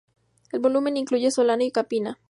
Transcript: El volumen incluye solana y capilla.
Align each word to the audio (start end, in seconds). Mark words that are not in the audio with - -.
El 0.51 0.61
volumen 0.61 0.97
incluye 0.97 1.29
solana 1.29 1.63
y 1.63 1.69
capilla. 1.69 2.17